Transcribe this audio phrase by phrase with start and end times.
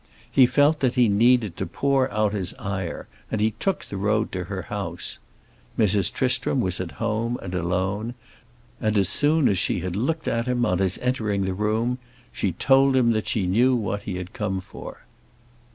[0.31, 4.31] He felt that he needed to pour out his ire and he took the road
[4.31, 5.19] to her house.
[5.77, 6.11] Mrs.
[6.11, 8.15] Tristram was at home and alone,
[8.79, 11.99] and as soon as she had looked at him, on his entering the room,
[12.31, 15.01] she told him that she knew what he had come for.